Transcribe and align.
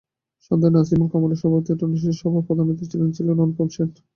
সন্ধ্যায় 0.45 0.73
নাসিমুল 0.75 1.07
কামালের 1.11 1.39
সভাপতিত্বে 1.41 1.85
অনুষ্ঠিত 1.87 2.13
সভায় 2.21 2.45
প্রধান 2.47 2.65
অতিথি 2.67 2.85
ছিলেন 3.15 3.37
অনুপম 3.37 3.67
সেন। 3.71 3.89